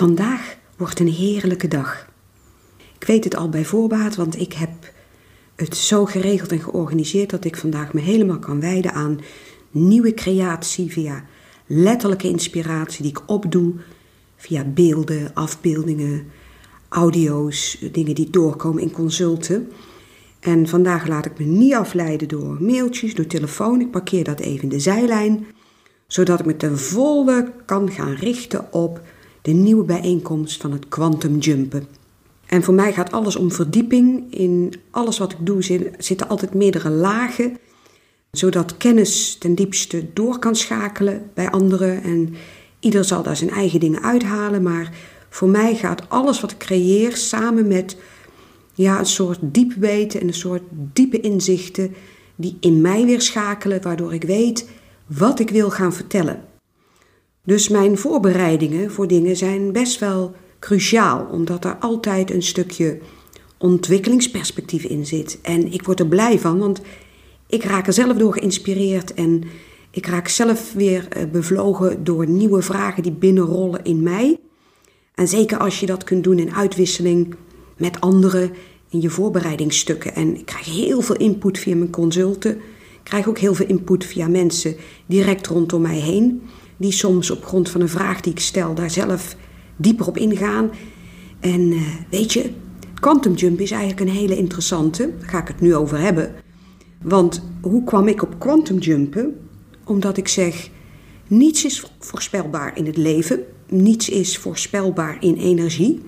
Vandaag 0.00 0.56
wordt 0.76 1.00
een 1.00 1.08
heerlijke 1.08 1.68
dag. 1.68 2.08
Ik 2.98 3.06
weet 3.06 3.24
het 3.24 3.36
al 3.36 3.48
bij 3.48 3.64
voorbaat, 3.64 4.16
want 4.16 4.40
ik 4.40 4.52
heb 4.52 4.70
het 5.56 5.76
zo 5.76 6.04
geregeld 6.04 6.52
en 6.52 6.60
georganiseerd 6.60 7.30
dat 7.30 7.44
ik 7.44 7.56
vandaag 7.56 7.92
me 7.92 8.00
helemaal 8.00 8.38
kan 8.38 8.60
wijden 8.60 8.92
aan 8.92 9.20
nieuwe 9.70 10.14
creatie 10.14 10.92
via 10.92 11.24
letterlijke 11.66 12.28
inspiratie 12.28 13.02
die 13.02 13.10
ik 13.10 13.22
opdoe 13.26 13.72
via 14.36 14.64
beelden, 14.64 15.34
afbeeldingen, 15.34 16.26
audio's, 16.88 17.78
dingen 17.92 18.14
die 18.14 18.30
doorkomen 18.30 18.82
in 18.82 18.92
consulten. 18.92 19.72
En 20.38 20.68
vandaag 20.68 21.06
laat 21.06 21.26
ik 21.26 21.38
me 21.38 21.44
niet 21.44 21.74
afleiden 21.74 22.28
door 22.28 22.62
mailtjes, 22.62 23.14
door 23.14 23.26
telefoon. 23.26 23.80
Ik 23.80 23.90
parkeer 23.90 24.24
dat 24.24 24.40
even 24.40 24.62
in 24.62 24.68
de 24.68 24.80
zijlijn, 24.80 25.46
zodat 26.06 26.40
ik 26.40 26.46
me 26.46 26.56
ten 26.56 26.78
volle 26.78 27.52
kan 27.66 27.90
gaan 27.90 28.14
richten 28.14 28.72
op 28.72 29.00
de 29.42 29.52
nieuwe 29.52 29.84
bijeenkomst 29.84 30.60
van 30.60 30.72
het 30.72 30.88
quantum 30.88 31.38
jumpen. 31.38 31.86
En 32.46 32.62
voor 32.62 32.74
mij 32.74 32.92
gaat 32.92 33.12
alles 33.12 33.36
om 33.36 33.52
verdieping. 33.52 34.34
In 34.34 34.74
alles 34.90 35.18
wat 35.18 35.32
ik 35.32 35.38
doe 35.40 35.90
zitten 35.98 36.28
altijd 36.28 36.54
meerdere 36.54 36.90
lagen, 36.90 37.58
zodat 38.30 38.76
kennis 38.76 39.36
ten 39.38 39.54
diepste 39.54 40.06
door 40.12 40.38
kan 40.38 40.56
schakelen 40.56 41.30
bij 41.34 41.50
anderen. 41.50 42.02
En 42.02 42.34
ieder 42.80 43.04
zal 43.04 43.22
daar 43.22 43.36
zijn 43.36 43.50
eigen 43.50 43.80
dingen 43.80 44.02
uithalen, 44.02 44.62
maar 44.62 44.92
voor 45.28 45.48
mij 45.48 45.74
gaat 45.74 46.08
alles 46.08 46.40
wat 46.40 46.50
ik 46.50 46.58
creëer 46.58 47.16
samen 47.16 47.68
met 47.68 47.96
ja, 48.74 48.98
een 48.98 49.06
soort 49.06 49.38
diep 49.42 49.72
weten 49.72 50.20
en 50.20 50.26
een 50.26 50.34
soort 50.34 50.62
diepe 50.70 51.20
inzichten 51.20 51.94
die 52.36 52.56
in 52.60 52.80
mij 52.80 53.04
weer 53.04 53.20
schakelen, 53.20 53.82
waardoor 53.82 54.14
ik 54.14 54.22
weet 54.22 54.68
wat 55.06 55.40
ik 55.40 55.50
wil 55.50 55.70
gaan 55.70 55.92
vertellen. 55.92 56.44
Dus 57.44 57.68
mijn 57.68 57.98
voorbereidingen 57.98 58.90
voor 58.90 59.06
dingen 59.06 59.36
zijn 59.36 59.72
best 59.72 60.00
wel 60.00 60.34
cruciaal, 60.58 61.26
omdat 61.30 61.64
er 61.64 61.76
altijd 61.76 62.30
een 62.30 62.42
stukje 62.42 62.98
ontwikkelingsperspectief 63.58 64.84
in 64.84 65.06
zit. 65.06 65.38
En 65.42 65.72
ik 65.72 65.82
word 65.82 66.00
er 66.00 66.06
blij 66.06 66.38
van, 66.38 66.58
want 66.58 66.80
ik 67.46 67.64
raak 67.64 67.86
er 67.86 67.92
zelf 67.92 68.16
door 68.16 68.32
geïnspireerd 68.32 69.14
en 69.14 69.42
ik 69.90 70.06
raak 70.06 70.28
zelf 70.28 70.72
weer 70.72 71.08
eh, 71.08 71.24
bevlogen 71.32 72.04
door 72.04 72.28
nieuwe 72.28 72.62
vragen 72.62 73.02
die 73.02 73.12
binnenrollen 73.12 73.84
in 73.84 74.02
mij. 74.02 74.38
En 75.14 75.28
zeker 75.28 75.58
als 75.58 75.80
je 75.80 75.86
dat 75.86 76.04
kunt 76.04 76.24
doen 76.24 76.38
in 76.38 76.54
uitwisseling 76.54 77.34
met 77.76 78.00
anderen 78.00 78.52
in 78.90 79.00
je 79.00 79.10
voorbereidingsstukken. 79.10 80.14
En 80.14 80.36
ik 80.36 80.46
krijg 80.46 80.64
heel 80.64 81.00
veel 81.00 81.16
input 81.16 81.58
via 81.58 81.76
mijn 81.76 81.90
consulten. 81.90 82.56
Ik 82.56 83.00
krijg 83.02 83.28
ook 83.28 83.38
heel 83.38 83.54
veel 83.54 83.66
input 83.66 84.04
via 84.04 84.28
mensen 84.28 84.76
direct 85.06 85.46
rondom 85.46 85.82
mij 85.82 85.98
heen. 85.98 86.42
Die 86.80 86.92
soms 86.92 87.30
op 87.30 87.44
grond 87.44 87.68
van 87.68 87.80
een 87.80 87.88
vraag 87.88 88.20
die 88.20 88.32
ik 88.32 88.40
stel 88.40 88.74
daar 88.74 88.90
zelf 88.90 89.36
dieper 89.76 90.06
op 90.06 90.16
ingaan. 90.16 90.70
En 91.40 91.60
uh, 91.60 91.82
weet 92.10 92.32
je, 92.32 92.50
quantum 93.00 93.34
jump 93.34 93.60
is 93.60 93.70
eigenlijk 93.70 94.00
een 94.00 94.16
hele 94.16 94.36
interessante. 94.36 95.10
Daar 95.18 95.28
ga 95.28 95.40
ik 95.40 95.48
het 95.48 95.60
nu 95.60 95.74
over 95.74 95.98
hebben. 95.98 96.34
Want 97.02 97.42
hoe 97.60 97.84
kwam 97.84 98.08
ik 98.08 98.22
op 98.22 98.38
quantum 98.38 98.78
jumpen? 98.78 99.40
Omdat 99.84 100.16
ik 100.16 100.28
zeg, 100.28 100.70
niets 101.26 101.64
is 101.64 101.84
voorspelbaar 101.98 102.76
in 102.76 102.86
het 102.86 102.96
leven. 102.96 103.40
Niets 103.68 104.08
is 104.08 104.38
voorspelbaar 104.38 105.16
in 105.20 105.34
energie. 105.34 106.00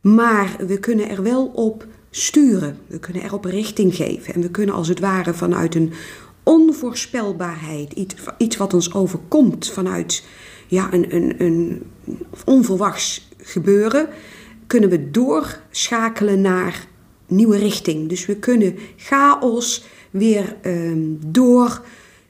Maar 0.00 0.56
we 0.66 0.78
kunnen 0.78 1.08
er 1.08 1.22
wel 1.22 1.46
op 1.46 1.86
sturen. 2.10 2.78
We 2.86 2.98
kunnen 2.98 3.22
er 3.22 3.34
op 3.34 3.44
richting 3.44 3.94
geven. 3.94 4.34
En 4.34 4.40
we 4.40 4.50
kunnen 4.50 4.74
als 4.74 4.88
het 4.88 5.00
ware 5.00 5.34
vanuit 5.34 5.74
een 5.74 5.92
onvoorspelbaarheid, 6.46 7.92
iets, 8.38 8.56
wat 8.56 8.74
ons 8.74 8.94
overkomt 8.94 9.70
vanuit 9.70 10.24
ja, 10.66 10.92
een, 10.92 11.14
een, 11.14 11.34
een 11.38 11.82
onverwachts 12.44 13.28
gebeuren, 13.38 14.08
kunnen 14.66 14.90
we 14.90 15.10
doorschakelen 15.10 16.40
naar 16.40 16.86
nieuwe 17.26 17.56
richting. 17.56 18.08
Dus 18.08 18.26
we 18.26 18.36
kunnen 18.36 18.76
chaos 18.96 19.84
weer 20.10 20.56
um, 20.62 21.18
door 21.26 21.82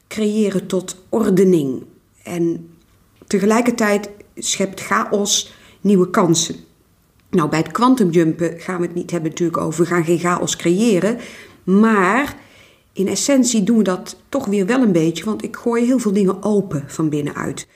creëren 0.08 0.66
tot 0.66 1.04
ordening. 1.08 1.82
En 2.22 2.68
tegelijkertijd 3.26 4.10
schept 4.34 4.80
chaos 4.80 5.54
nieuwe 5.80 6.10
kansen. 6.10 6.56
Nou, 7.30 7.48
bij 7.48 7.58
het 7.58 7.72
quantumjumpen 7.72 8.60
gaan 8.60 8.80
we 8.80 8.86
het 8.86 8.94
niet 8.94 9.10
hebben 9.10 9.30
natuurlijk 9.30 9.58
over, 9.58 9.82
we 9.82 9.90
gaan 9.90 10.04
geen 10.04 10.18
chaos 10.18 10.56
creëren. 10.56 11.18
Maar 11.64 12.44
in 12.96 13.08
essentie 13.08 13.62
doen 13.62 13.76
we 13.76 13.82
dat 13.82 14.16
toch 14.28 14.46
weer 14.46 14.66
wel 14.66 14.82
een 14.82 14.92
beetje, 14.92 15.24
want 15.24 15.44
ik 15.44 15.56
gooi 15.56 15.84
heel 15.84 15.98
veel 15.98 16.12
dingen 16.12 16.42
open 16.42 16.84
van 16.86 17.08
binnenuit. 17.08 17.66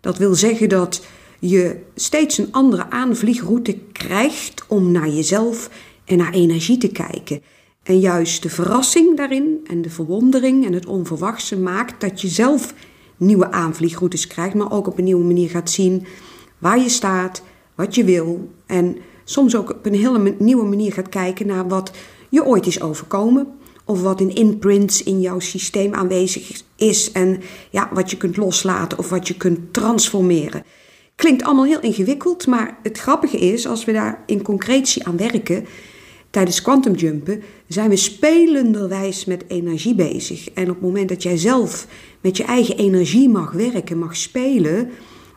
Dat 0.00 0.18
wil 0.18 0.34
zeggen 0.34 0.68
dat 0.68 1.04
je 1.40 1.76
steeds 1.94 2.38
een 2.38 2.52
andere 2.52 2.90
aanvliegroute 2.90 3.78
krijgt 3.92 4.64
om 4.68 4.92
naar 4.92 5.08
jezelf 5.08 5.70
en 6.04 6.18
naar 6.18 6.32
energie 6.32 6.78
te 6.78 6.88
kijken. 6.88 7.42
En 7.82 8.00
juist 8.00 8.42
de 8.42 8.50
verrassing 8.50 9.16
daarin 9.16 9.60
en 9.66 9.82
de 9.82 9.90
verwondering 9.90 10.66
en 10.66 10.72
het 10.72 10.86
onverwachte 10.86 11.58
maakt 11.58 12.00
dat 12.00 12.20
je 12.20 12.28
zelf 12.28 12.74
nieuwe 13.16 13.50
aanvliegroutes 13.50 14.26
krijgt, 14.26 14.54
maar 14.54 14.72
ook 14.72 14.86
op 14.86 14.98
een 14.98 15.04
nieuwe 15.04 15.24
manier 15.24 15.50
gaat 15.50 15.70
zien 15.70 16.06
waar 16.58 16.78
je 16.78 16.88
staat, 16.88 17.42
wat 17.74 17.94
je 17.94 18.04
wil. 18.04 18.48
En 18.66 18.96
soms 19.24 19.56
ook 19.56 19.70
op 19.70 19.86
een 19.86 19.94
hele 19.94 20.34
nieuwe 20.38 20.64
manier 20.64 20.92
gaat 20.92 21.08
kijken 21.08 21.46
naar 21.46 21.68
wat 21.68 21.90
je 22.28 22.44
ooit 22.44 22.66
is 22.66 22.80
overkomen. 22.80 23.62
Of 23.84 24.02
wat 24.02 24.20
in 24.20 24.34
imprints 24.34 25.02
in 25.02 25.20
jouw 25.20 25.38
systeem 25.38 25.94
aanwezig 25.94 26.62
is. 26.76 27.12
En 27.12 27.40
ja, 27.70 27.90
wat 27.92 28.10
je 28.10 28.16
kunt 28.16 28.36
loslaten 28.36 28.98
of 28.98 29.08
wat 29.08 29.28
je 29.28 29.36
kunt 29.36 29.72
transformeren. 29.72 30.64
Klinkt 31.14 31.42
allemaal 31.42 31.64
heel 31.64 31.80
ingewikkeld, 31.80 32.46
maar 32.46 32.78
het 32.82 32.98
grappige 32.98 33.38
is, 33.38 33.66
als 33.66 33.84
we 33.84 33.92
daar 33.92 34.22
in 34.26 34.42
concretie 34.42 35.06
aan 35.06 35.16
werken, 35.16 35.66
tijdens 36.30 36.62
quantumjumpen, 36.62 37.42
zijn 37.68 37.88
we 37.88 37.96
spelenderwijs 37.96 39.24
met 39.24 39.44
energie 39.48 39.94
bezig. 39.94 40.50
En 40.50 40.62
op 40.62 40.74
het 40.74 40.80
moment 40.80 41.08
dat 41.08 41.22
jij 41.22 41.36
zelf 41.36 41.86
met 42.20 42.36
je 42.36 42.44
eigen 42.44 42.76
energie 42.76 43.28
mag 43.28 43.52
werken, 43.52 43.98
mag 43.98 44.16
spelen, 44.16 44.90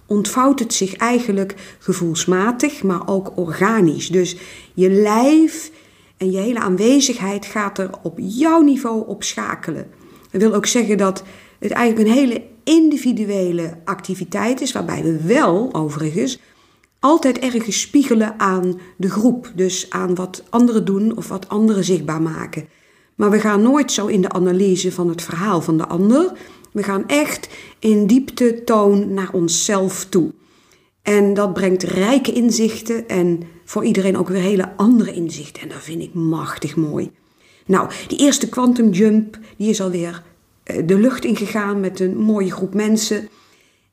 ontvouwt 0.06 0.60
het 0.60 0.74
zich 0.74 0.96
eigenlijk 0.96 1.56
gevoelsmatig, 1.80 2.84
maar 2.84 3.08
ook 3.08 3.38
organisch. 3.38 4.08
Dus 4.08 4.36
je 4.74 4.90
lijf 4.90 5.72
en 6.18 6.32
je 6.32 6.38
hele 6.38 6.60
aanwezigheid 6.60 7.46
gaat 7.46 7.78
er 7.78 7.90
op 8.04 8.18
jouw 8.22 8.62
niveau 8.62 9.08
op 9.08 9.24
schakelen. 9.24 9.88
Dat 10.32 10.42
wil 10.42 10.54
ook 10.54 10.66
zeggen 10.66 10.98
dat 10.98 11.24
het 11.60 11.72
eigenlijk 11.72 12.08
een 12.08 12.16
hele 12.16 12.42
individuele 12.64 13.78
activiteit 13.86 14.62
is, 14.62 14.72
waarbij 14.72 15.04
we 15.04 15.22
wel 15.22 15.74
overigens 15.74 16.40
altijd 17.00 17.40
ergens 17.40 17.82
spiegelen 17.82 18.40
aan 18.40 18.80
de 18.98 19.10
groep. 19.10 19.52
Dus 19.56 19.90
aan 19.90 20.16
wat 20.16 20.44
anderen 20.50 20.86
doen 20.86 21.18
of 21.18 21.28
wat 21.28 21.50
anderen 21.50 21.84
zichtbaar 21.84 22.22
maken. 22.22 22.68
Maar 23.16 23.30
we 23.30 23.40
gaan 23.40 23.62
nooit 23.62 23.92
zo 23.92 24.06
in 24.06 24.22
de 24.22 24.30
analyse 24.30 24.92
van 24.92 25.10
het 25.10 25.22
verhaal 25.22 25.62
van 25.62 25.78
de 25.78 25.88
ander. 25.88 26.32
We 26.72 26.84
gaan 26.84 27.08
echt 27.08 27.50
in 27.80 28.08
diepte 28.08 28.62
toon 28.64 29.14
naar 29.14 29.30
onszelf 29.32 30.06
toe. 30.06 30.32
En 31.08 31.34
dat 31.34 31.54
brengt 31.54 31.84
rijke 31.84 32.34
inzichten 32.34 33.08
en 33.08 33.44
voor 33.66 33.86
iedereen 33.86 34.18
ook 34.18 34.28
weer 34.28 34.42
hele 34.42 34.76
andere 34.76 35.14
inzichten. 35.14 35.62
En 35.62 35.70
dat 35.70 35.84
vind 35.84 36.02
ik 36.02 36.14
machtig 36.14 36.76
mooi. 36.76 37.12
Nou, 37.66 37.90
die 38.08 38.20
eerste 38.20 38.50
quantum 38.50 38.90
jump, 38.90 39.40
die 39.58 39.70
is 39.70 39.82
alweer 39.82 40.24
uh, 40.66 40.88
de 40.88 41.00
lucht 41.00 41.26
ingegaan 41.26 41.80
met 41.80 42.00
een 42.00 42.18
mooie 42.18 42.52
groep 42.52 42.74
mensen. 42.74 43.30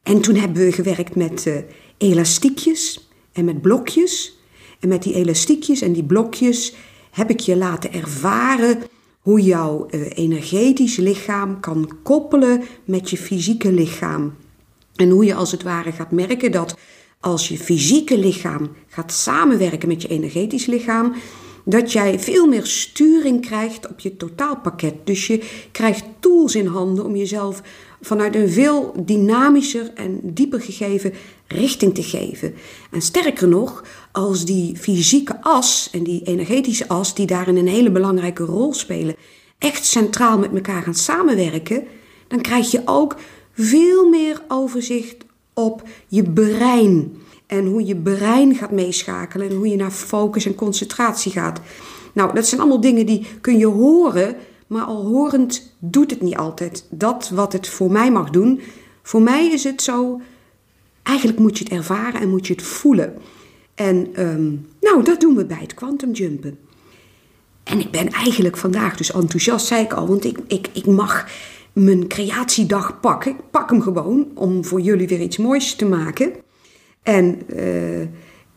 En 0.02 0.20
toen 0.20 0.34
hebben 0.34 0.64
we 0.64 0.72
gewerkt 0.72 1.16
met 1.16 1.46
uh, 1.46 1.56
elastiekjes 1.98 3.08
en 3.32 3.44
met 3.44 3.62
blokjes. 3.62 4.38
En 4.80 4.88
met 4.88 5.02
die 5.02 5.14
elastiekjes 5.14 5.80
en 5.80 5.92
die 5.92 6.04
blokjes 6.04 6.74
heb 7.10 7.30
ik 7.30 7.40
je 7.40 7.56
laten 7.56 7.92
ervaren 7.92 8.78
hoe 9.20 9.40
jouw 9.40 9.86
uh, 9.90 10.00
energetisch 10.14 10.96
lichaam 10.96 11.60
kan 11.60 11.90
koppelen 12.02 12.62
met 12.84 13.10
je 13.10 13.16
fysieke 13.16 13.72
lichaam. 13.72 14.34
En 14.96 15.10
hoe 15.10 15.24
je 15.24 15.34
als 15.34 15.50
het 15.50 15.62
ware 15.62 15.92
gaat 15.92 16.10
merken 16.10 16.52
dat 16.52 16.76
als 17.24 17.48
je 17.48 17.58
fysieke 17.58 18.18
lichaam 18.18 18.70
gaat 18.88 19.12
samenwerken 19.12 19.88
met 19.88 20.02
je 20.02 20.08
energetisch 20.08 20.66
lichaam, 20.66 21.14
dat 21.64 21.92
jij 21.92 22.20
veel 22.20 22.46
meer 22.46 22.66
sturing 22.66 23.40
krijgt 23.40 23.88
op 23.88 24.00
je 24.00 24.16
totaalpakket. 24.16 24.94
Dus 25.04 25.26
je 25.26 25.42
krijgt 25.72 26.04
tools 26.20 26.54
in 26.54 26.66
handen 26.66 27.04
om 27.04 27.16
jezelf 27.16 27.62
vanuit 28.00 28.34
een 28.34 28.48
veel 28.48 28.94
dynamischer 29.04 29.90
en 29.94 30.20
dieper 30.22 30.60
gegeven 30.60 31.12
richting 31.46 31.94
te 31.94 32.02
geven. 32.02 32.54
En 32.90 33.02
sterker 33.02 33.48
nog, 33.48 33.84
als 34.12 34.44
die 34.44 34.76
fysieke 34.76 35.42
as 35.42 35.88
en 35.92 36.02
die 36.02 36.22
energetische 36.24 36.88
as, 36.88 37.14
die 37.14 37.26
daarin 37.26 37.56
een 37.56 37.68
hele 37.68 37.90
belangrijke 37.90 38.44
rol 38.44 38.74
spelen, 38.74 39.16
echt 39.58 39.84
centraal 39.84 40.38
met 40.38 40.54
elkaar 40.54 40.82
gaan 40.82 40.94
samenwerken, 40.94 41.84
dan 42.28 42.40
krijg 42.40 42.70
je 42.70 42.82
ook 42.84 43.16
veel 43.52 44.08
meer 44.08 44.42
overzicht 44.48 45.23
op 45.54 45.82
je 46.08 46.22
brein. 46.22 47.16
En 47.46 47.66
hoe 47.66 47.86
je 47.86 47.96
brein 47.96 48.54
gaat 48.54 48.70
meeschakelen 48.70 49.48
en 49.48 49.56
hoe 49.56 49.68
je 49.68 49.76
naar 49.76 49.90
focus 49.90 50.46
en 50.46 50.54
concentratie 50.54 51.32
gaat. 51.32 51.60
Nou, 52.12 52.34
dat 52.34 52.46
zijn 52.46 52.60
allemaal 52.60 52.80
dingen 52.80 53.06
die 53.06 53.26
kun 53.40 53.58
je 53.58 53.66
horen, 53.66 54.36
maar 54.66 54.84
al 54.84 55.04
horend 55.04 55.74
doet 55.78 56.10
het 56.10 56.20
niet 56.20 56.36
altijd. 56.36 56.86
Dat 56.90 57.30
wat 57.34 57.52
het 57.52 57.68
voor 57.68 57.90
mij 57.90 58.10
mag 58.10 58.30
doen. 58.30 58.60
Voor 59.02 59.22
mij 59.22 59.46
is 59.46 59.64
het 59.64 59.82
zo 59.82 60.20
eigenlijk 61.04 61.38
moet 61.38 61.58
je 61.58 61.64
het 61.64 61.72
ervaren 61.72 62.20
en 62.20 62.30
moet 62.30 62.46
je 62.46 62.52
het 62.52 62.62
voelen. 62.62 63.14
En 63.74 64.08
ehm, 64.14 64.52
nou, 64.80 65.04
dat 65.04 65.20
doen 65.20 65.36
we 65.36 65.44
bij 65.44 65.60
het 65.60 65.74
quantumjumpen. 65.74 66.58
En 67.64 67.80
ik 67.80 67.90
ben 67.90 68.08
eigenlijk 68.08 68.56
vandaag 68.56 68.96
dus 68.96 69.12
enthousiast, 69.12 69.66
zei 69.66 69.82
ik 69.82 69.92
al, 69.92 70.06
want 70.06 70.24
ik, 70.24 70.38
ik, 70.46 70.68
ik 70.72 70.86
mag 70.86 71.26
mijn 71.74 72.08
creatiedag 72.08 73.00
pakken. 73.00 73.30
Ik 73.30 73.50
pak 73.50 73.70
hem 73.70 73.80
gewoon 73.80 74.26
om 74.34 74.64
voor 74.64 74.80
jullie 74.80 75.08
weer 75.08 75.20
iets 75.20 75.36
moois 75.36 75.74
te 75.74 75.84
maken. 75.84 76.32
En 77.02 77.38
uh, 77.56 78.00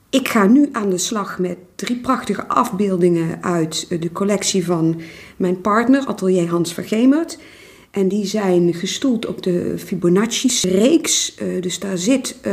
ik 0.09 0.27
ga 0.27 0.45
nu 0.45 0.69
aan 0.71 0.89
de 0.89 0.97
slag 0.97 1.39
met 1.39 1.57
drie 1.75 1.97
prachtige 1.97 2.47
afbeeldingen 2.47 3.43
uit 3.43 4.01
de 4.01 4.11
collectie 4.11 4.65
van 4.65 5.01
mijn 5.37 5.61
partner, 5.61 6.05
Atelier 6.05 6.49
Hans 6.49 6.73
Vergemert. 6.73 7.39
En 7.91 8.07
die 8.07 8.25
zijn 8.25 8.73
gestoeld 8.73 9.25
op 9.25 9.43
de 9.43 9.73
Fibonacci-reeks. 9.77 11.37
Uh, 11.41 11.61
dus 11.61 11.79
daar 11.79 11.97
zit 11.97 12.37
um, 12.45 12.51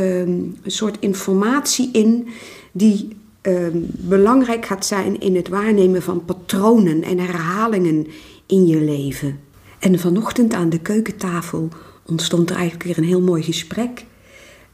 een 0.63 0.71
soort 0.71 0.97
informatie 0.99 1.89
in 1.91 2.27
die 2.71 3.07
um, 3.41 3.87
belangrijk 3.91 4.65
gaat 4.65 4.85
zijn 4.85 5.19
in 5.19 5.35
het 5.35 5.47
waarnemen 5.47 6.01
van 6.01 6.25
patronen 6.25 7.03
en 7.03 7.19
herhalingen 7.19 8.07
in 8.45 8.67
je 8.67 8.81
leven. 8.81 9.44
En 9.85 9.99
vanochtend 9.99 10.53
aan 10.53 10.69
de 10.69 10.79
keukentafel 10.79 11.69
ontstond 12.05 12.49
er 12.49 12.55
eigenlijk 12.55 12.83
weer 12.85 12.97
een 12.97 13.09
heel 13.09 13.21
mooi 13.21 13.43
gesprek. 13.43 14.05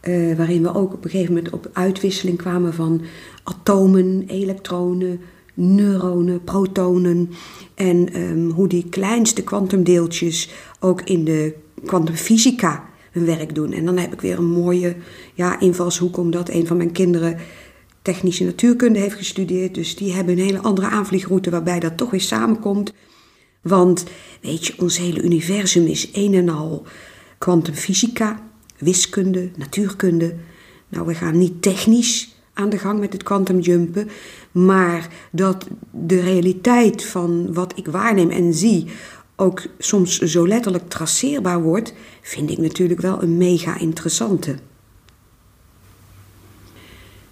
Uh, 0.04 0.38
waarin 0.38 0.62
we 0.62 0.76
ook 0.76 0.94
op 0.94 1.04
een 1.04 1.10
gegeven 1.10 1.34
moment 1.34 1.54
op 1.54 1.70
uitwisseling 1.74 2.38
kwamen 2.38 2.74
van 2.74 3.02
atomen, 3.44 4.24
elektronen, 4.28 5.20
neuronen, 5.54 6.44
protonen. 6.44 7.30
En 7.76 8.22
um, 8.22 8.50
hoe 8.50 8.68
die 8.68 8.90
kleinste 8.90 9.44
kwantumdeeltjes 9.44 10.50
ook 10.80 11.02
in 11.02 11.26
de 11.26 11.54
kwantumfysica 11.86 12.84
hun 13.12 13.26
werk 13.26 13.56
doen. 13.56 13.74
En 13.74 13.86
dan 13.86 13.98
heb 13.98 14.14
ik 14.14 14.22
weer 14.22 14.38
een 14.38 14.52
mooie 14.52 14.96
ja, 15.34 15.60
invalshoek, 15.60 16.18
omdat 16.18 16.50
een 16.50 16.68
van 16.68 16.78
mijn 16.78 16.92
kinderen 16.92 17.38
technische 18.02 18.44
natuurkunde 18.44 19.00
heeft 19.00 19.16
gestudeerd. 19.16 19.76
Dus 19.76 19.96
die 19.96 20.14
hebben 20.14 20.38
een 20.38 20.46
hele 20.46 20.62
andere 20.62 20.88
aanvliegroute 20.88 21.50
waarbij 21.50 21.80
dat 21.80 21.98
toch 21.98 22.12
weer 22.12 22.22
samenkomt. 22.22 22.94
Want 23.62 24.04
weet 24.42 24.66
je, 24.66 24.74
ons 24.78 24.98
hele 24.98 25.22
universum 25.22 25.86
is 25.86 26.10
een 26.14 26.34
en 26.34 26.50
al 26.50 26.86
kwantumfysica, 27.38 28.50
wiskunde, 28.78 29.50
natuurkunde. 29.56 30.36
Nou, 30.90 31.06
we 31.06 31.14
gaan 31.14 31.38
niet 31.38 31.62
technisch 31.62 32.36
aan 32.54 32.70
de 32.70 32.78
gang 32.78 33.00
met 33.00 33.14
het 33.14 33.24
quantumjumpen, 33.24 34.10
maar 34.52 35.10
dat 35.32 35.68
de 35.92 36.20
realiteit 36.20 37.06
van 37.06 37.54
wat 37.54 37.78
ik 37.78 37.88
waarneem 37.88 38.30
en 38.30 38.54
zie 38.54 38.88
ook 39.36 39.62
soms 39.78 40.18
zo 40.18 40.48
letterlijk 40.48 40.90
traceerbaar 40.90 41.62
wordt, 41.62 41.94
vind 42.22 42.50
ik 42.50 42.58
natuurlijk 42.58 43.02
wel 43.02 43.24
een 43.24 43.38
mega 43.38 43.78
interessante. 43.78 44.56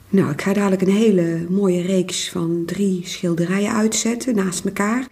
Nou, 0.09 0.31
ik 0.31 0.41
ga 0.41 0.53
dadelijk 0.53 0.81
een 0.81 0.91
hele 0.91 1.45
mooie 1.49 1.81
reeks 1.81 2.29
van 2.29 2.63
drie 2.65 3.01
schilderijen 3.07 3.73
uitzetten 3.73 4.35
naast 4.35 4.65
elkaar. 4.65 5.07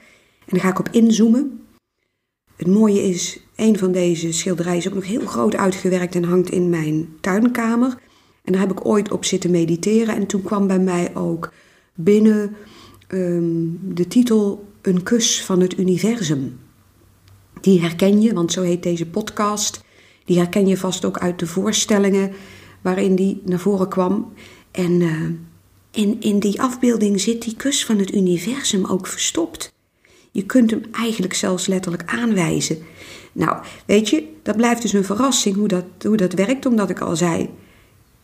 En 0.48 0.54
daar 0.54 0.62
ga 0.62 0.70
ik 0.70 0.80
op 0.80 0.90
inzoomen. 0.92 1.62
Het 2.56 2.68
mooie 2.68 3.04
is, 3.04 3.40
een 3.56 3.78
van 3.78 3.92
deze 3.92 4.32
schilderijen 4.32 4.78
is 4.78 4.88
ook 4.88 4.94
nog 4.94 5.06
heel 5.06 5.26
groot 5.26 5.56
uitgewerkt 5.56 6.16
en 6.16 6.24
hangt 6.24 6.50
in 6.50 6.70
mijn 6.70 7.10
tuinkamer. 7.22 7.98
En 8.44 8.52
daar 8.52 8.62
heb 8.62 8.72
ik 8.72 8.86
ooit 8.86 9.12
op 9.12 9.26
zitten 9.26 9.52
mediteren. 9.52 10.16
En 10.16 10.26
toen 10.26 10.42
kwam 10.42 10.68
bij 10.68 10.80
mij 10.80 11.16
ook 11.16 11.54
binnen 11.96 12.56
um, 13.08 13.80
de 13.94 14.08
titel 14.08 14.68
Een 14.82 15.04
kus 15.04 15.44
van 15.44 15.60
het 15.60 15.78
universum. 15.78 16.60
Die 17.62 17.82
herken 17.82 18.22
je, 18.22 18.34
want 18.34 18.52
zo 18.52 18.62
heet 18.62 18.84
deze 18.84 19.06
podcast. 19.06 19.84
Die 20.26 20.38
herken 20.38 20.68
je 20.68 20.78
vast 20.78 21.06
ook 21.06 21.18
uit 21.18 21.40
de 21.40 21.48
voorstellingen 21.48 22.32
waarin 22.82 23.16
die 23.16 23.42
naar 23.46 23.60
voren 23.60 23.90
kwam. 23.90 24.34
En 24.72 24.92
uh, 24.92 25.30
in, 25.92 26.22
in 26.22 26.40
die 26.40 26.62
afbeelding 26.62 27.22
zit 27.22 27.42
die 27.42 27.56
kus 27.56 27.86
van 27.86 27.98
het 28.00 28.14
universum 28.14 28.86
ook 28.86 29.08
verstopt. 29.08 29.76
Je 30.38 30.46
kunt 30.46 30.72
hem 30.72 30.82
eigenlijk 30.92 31.34
zelfs 31.34 31.68
letterlijk 31.68 32.04
aanwijzen. 32.06 32.78
Nou, 33.32 33.58
weet 33.86 34.10
je, 34.10 34.28
dat 34.44 34.56
blijft 34.56 34.82
dus 34.82 34.94
een 34.94 35.04
verrassing 35.04 35.56
hoe 35.56 35.68
dat, 35.68 35.86
hoe 36.02 36.18
dat 36.18 36.34
werkt, 36.34 36.66
omdat 36.66 36.90
ik 36.90 37.00
al 37.00 37.16
zei, 37.16 37.50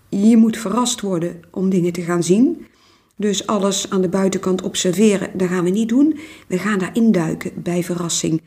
je 0.09 0.37
moet 0.37 0.57
verrast 0.57 1.01
worden 1.01 1.41
om 1.51 1.69
dingen 1.69 1.91
te 1.91 2.01
gaan 2.01 2.23
zien. 2.23 2.65
Dus 3.15 3.47
alles 3.47 3.89
aan 3.89 4.01
de 4.01 4.09
buitenkant 4.09 4.61
observeren, 4.61 5.29
dat 5.33 5.47
gaan 5.47 5.63
we 5.63 5.69
niet 5.69 5.89
doen. 5.89 6.19
We 6.47 6.57
gaan 6.57 6.79
daar 6.79 6.95
induiken 6.95 7.51
bij 7.55 7.83
verrassing. 7.83 8.41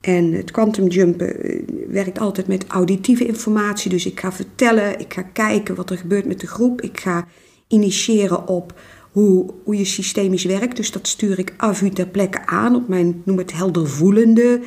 En 0.00 0.32
het 0.32 0.50
quantum 0.50 0.86
jumpen 0.86 1.42
eh, 1.42 1.62
werkt 1.88 2.18
altijd 2.18 2.46
met 2.46 2.66
auditieve 2.66 3.26
informatie. 3.26 3.90
Dus 3.90 4.06
ik 4.06 4.20
ga 4.20 4.32
vertellen, 4.32 5.00
ik 5.00 5.14
ga 5.14 5.22
kijken 5.22 5.74
wat 5.74 5.90
er 5.90 5.98
gebeurt 5.98 6.26
met 6.26 6.40
de 6.40 6.46
groep. 6.46 6.80
Ik 6.80 7.00
ga 7.00 7.26
initiëren 7.68 8.48
op 8.48 8.74
hoe, 9.16 9.46
hoe 9.64 9.76
je 9.76 9.84
systemisch 9.84 10.44
werkt. 10.44 10.76
Dus 10.76 10.92
dat 10.92 11.08
stuur 11.08 11.38
ik 11.38 11.54
af 11.56 11.82
u 11.82 11.90
ter 11.90 12.06
plekke 12.06 12.46
aan 12.46 12.74
op 12.74 12.88
mijn, 12.88 13.22
noem 13.24 13.38
het 13.38 13.52
heldervoelende 13.52 14.60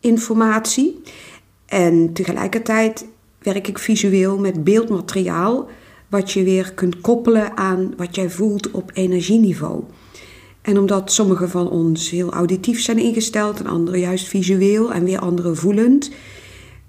informatie. 0.00 1.00
En 1.66 2.12
tegelijkertijd 2.12 3.06
werk 3.38 3.68
ik 3.68 3.78
visueel 3.78 4.38
met 4.38 4.64
beeldmateriaal, 4.64 5.68
wat 6.08 6.32
je 6.32 6.42
weer 6.42 6.72
kunt 6.72 7.00
koppelen 7.00 7.56
aan 7.56 7.94
wat 7.96 8.14
jij 8.14 8.30
voelt 8.30 8.70
op 8.70 8.90
energieniveau. 8.94 9.82
En 10.60 10.78
omdat 10.78 11.12
sommige 11.12 11.48
van 11.48 11.70
ons 11.70 12.10
heel 12.10 12.32
auditief 12.32 12.80
zijn 12.80 12.98
ingesteld 12.98 13.58
en 13.58 13.66
anderen 13.66 14.00
juist 14.00 14.28
visueel 14.28 14.92
en 14.92 15.04
weer 15.04 15.18
anderen 15.18 15.56
voelend, 15.56 16.10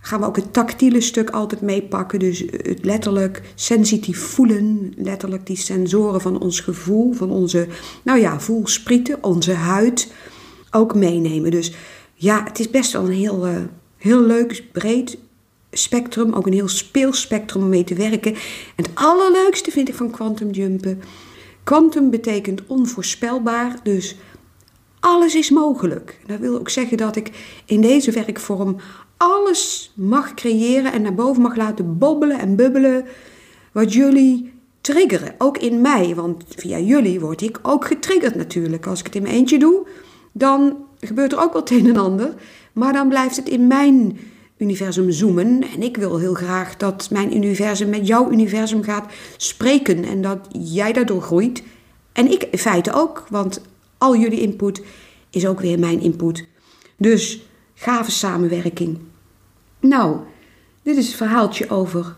gaan 0.06 0.20
we 0.20 0.26
ook 0.26 0.36
het 0.36 0.54
tactiele 0.54 1.02
stuk 1.02 1.30
altijd 1.30 1.62
meepakken. 1.62 2.20
Dus 2.20 2.40
het 2.40 2.86
letterlijk 2.86 3.42
sensitief 3.56 4.20
voelen, 4.20 4.94
letterlijk 4.96 5.46
die 5.46 5.58
sensoren 5.58 6.22
van 6.22 6.40
ons 6.40 6.60
gevoel, 6.60 7.14
van 7.14 7.30
onze, 7.30 7.68
nou 8.04 8.20
ja, 8.20 8.40
voelsprieten, 8.40 9.24
onze 9.24 9.54
huid 9.54 10.14
ook 10.72 10.96
meenemen. 10.96 11.52
Dus 11.52 11.74
ja, 12.14 12.44
het 12.44 12.60
is 12.60 12.70
best 12.70 12.92
wel 12.92 13.06
een 13.06 13.12
heel, 13.12 13.48
uh, 13.48 13.56
heel 13.98 14.22
leuk, 14.22 14.64
breed 14.72 15.18
spectrum, 15.72 16.34
ook 16.34 16.48
een 16.48 16.54
heel 16.54 16.68
speelspectrum 16.68 17.64
om 17.64 17.70
mee 17.70 17.84
te 17.84 17.96
werken. 17.96 18.34
En 18.76 18.84
het 18.84 18.90
allerleukste 18.94 19.72
vind 19.72 19.90
ik 19.90 19.96
van 19.96 20.12
quantum 20.12 20.52
jumpen. 20.52 21.02
Quantum 21.64 22.10
betekent 22.10 22.62
onvoorspelbaar, 22.68 23.80
dus 23.84 24.16
alles 25.00 25.36
is 25.36 25.50
mogelijk. 25.50 26.20
Dat 26.26 26.40
wil 26.40 26.60
ook 26.60 26.70
zeggen 26.70 26.98
dat 26.98 27.16
ik 27.16 27.32
in 27.66 27.82
deze 27.82 28.12
werkvorm 28.12 28.78
alles 29.24 29.92
mag 29.96 30.34
creëren 30.34 30.92
en 30.94 31.02
naar 31.02 31.14
boven 31.14 31.42
mag 31.42 31.56
laten 31.56 31.98
bobbelen 31.98 32.40
en 32.40 32.56
bubbelen 32.56 33.06
wat 33.72 33.94
jullie 33.94 34.54
triggeren. 34.82 35.36
Ook 35.38 35.58
in 35.58 35.82
mij, 35.82 36.16
want 36.16 36.44
via 36.48 36.80
jullie 36.80 37.20
word 37.20 37.42
ik 37.42 37.60
ook 37.62 37.86
getriggerd 37.86 38.36
natuurlijk. 38.36 38.86
Als 38.86 39.00
ik 39.00 39.06
het 39.06 39.16
in 39.16 39.22
mijn 39.22 39.34
eentje 39.34 39.60
doe, 39.60 39.88
dan 40.32 40.78
gebeurt 41.00 41.32
er 41.32 41.40
ook 41.40 41.54
wat 41.54 41.70
een 41.70 41.88
en 41.88 41.98
ander. 41.98 42.34
Maar 42.74 42.94
dan 42.94 43.10
blijft 43.10 43.36
het 43.36 43.50
in 43.50 43.68
mijn 43.68 44.20
universum 44.58 45.12
zoomen. 45.12 45.64
En 45.74 45.82
ik 45.82 45.98
wil 45.98 46.18
heel 46.18 46.34
graag 46.34 46.78
dat 46.78 47.10
mijn 47.12 47.36
universum 47.36 47.90
met 47.90 48.08
jouw 48.08 48.32
universum 48.32 48.84
gaat 48.84 49.14
spreken. 49.38 50.04
En 50.04 50.22
dat 50.22 50.48
jij 50.52 50.94
daardoor 50.94 51.22
groeit. 51.22 51.64
En 52.14 52.32
ik 52.32 52.44
in 52.44 52.58
feite 52.58 52.94
ook, 52.94 53.26
want 53.30 53.62
al 53.98 54.16
jullie 54.16 54.42
input 54.42 54.82
is 55.30 55.46
ook 55.46 55.60
weer 55.60 55.80
mijn 55.80 56.02
input. 56.02 56.48
Dus 56.98 57.42
gave 57.74 58.12
samenwerking. 58.12 58.98
Nou, 59.84 60.18
dit 60.84 60.98
is 60.98 61.08
het 61.08 61.16
verhaaltje 61.16 61.70
over 61.70 62.16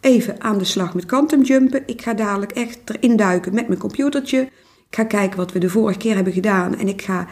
even 0.00 0.40
aan 0.40 0.58
de 0.58 0.64
slag 0.64 0.94
met 0.94 1.06
quantumjumpen. 1.06 1.82
Ik 1.86 2.02
ga 2.02 2.14
dadelijk 2.14 2.52
echt 2.52 2.80
erin 2.84 3.16
duiken 3.16 3.54
met 3.54 3.68
mijn 3.68 3.80
computertje. 3.80 4.40
Ik 4.88 4.94
ga 4.96 5.04
kijken 5.04 5.36
wat 5.36 5.52
we 5.52 5.58
de 5.58 5.68
vorige 5.68 5.98
keer 5.98 6.14
hebben 6.14 6.32
gedaan. 6.32 6.78
En 6.78 6.88
ik 6.88 7.02
ga 7.02 7.26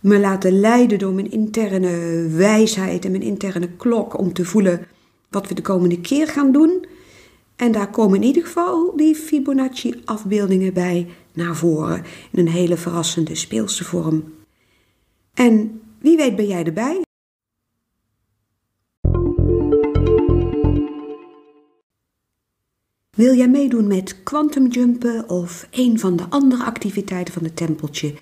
me 0.00 0.18
laten 0.18 0.60
leiden 0.60 0.98
door 0.98 1.12
mijn 1.12 1.30
interne 1.30 2.26
wijsheid 2.28 3.04
en 3.04 3.10
mijn 3.10 3.22
interne 3.22 3.68
klok 3.68 4.18
om 4.18 4.32
te 4.32 4.44
voelen 4.44 4.86
wat 5.30 5.48
we 5.48 5.54
de 5.54 5.62
komende 5.62 6.00
keer 6.00 6.28
gaan 6.28 6.52
doen. 6.52 6.86
En 7.56 7.72
daar 7.72 7.90
komen 7.90 8.16
in 8.16 8.26
ieder 8.26 8.42
geval 8.42 8.96
die 8.96 9.14
Fibonacci-afbeeldingen 9.14 10.72
bij 10.72 11.08
naar 11.32 11.56
voren 11.56 12.04
in 12.32 12.38
een 12.38 12.52
hele 12.52 12.76
verrassende 12.76 13.34
speelse 13.34 13.84
vorm. 13.84 14.32
En 15.34 15.80
wie 15.98 16.16
weet 16.16 16.36
ben 16.36 16.46
jij 16.46 16.64
erbij? 16.64 17.06
Wil 23.18 23.34
jij 23.34 23.48
meedoen 23.48 23.86
met 23.86 24.22
quantumjumpen 24.22 25.28
of 25.28 25.68
een 25.70 25.98
van 25.98 26.16
de 26.16 26.24
andere 26.28 26.64
activiteiten 26.64 27.34
van 27.34 27.44
het 27.44 27.56
tempeltje? 27.56 28.14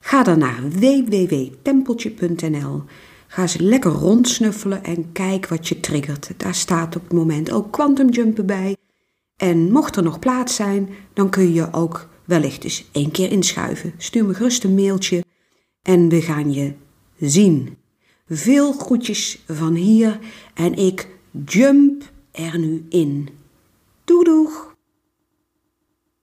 Ga 0.00 0.22
dan 0.22 0.38
naar 0.38 0.70
www.tempeltje.nl. 0.70 2.82
Ga 3.26 3.42
eens 3.42 3.56
lekker 3.56 3.90
rondsnuffelen 3.90 4.84
en 4.84 5.12
kijk 5.12 5.48
wat 5.48 5.68
je 5.68 5.80
triggert. 5.80 6.30
Daar 6.36 6.54
staat 6.54 6.96
op 6.96 7.02
het 7.02 7.12
moment 7.12 7.52
ook 7.52 7.72
quantumjumpen 7.72 8.46
bij. 8.46 8.76
En 9.36 9.72
mocht 9.72 9.96
er 9.96 10.02
nog 10.02 10.18
plaats 10.18 10.54
zijn, 10.54 10.88
dan 11.12 11.30
kun 11.30 11.52
je 11.52 11.72
ook 11.72 12.08
wellicht 12.24 12.64
eens 12.64 12.84
één 12.92 13.10
keer 13.10 13.30
inschuiven. 13.30 13.92
Stuur 13.98 14.24
me 14.24 14.34
gerust 14.34 14.64
een 14.64 14.74
mailtje 14.74 15.24
en 15.82 16.08
we 16.08 16.22
gaan 16.22 16.52
je 16.52 16.72
zien. 17.18 17.76
Veel 18.28 18.72
groetjes 18.72 19.42
van 19.46 19.74
hier 19.74 20.18
en 20.54 20.74
ik 20.74 21.08
jump 21.44 22.02
er 22.32 22.58
nu 22.58 22.86
in. 22.88 23.42
Doei 24.14 24.24
doeg! 24.24 24.73